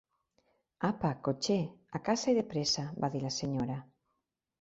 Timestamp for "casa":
2.07-2.33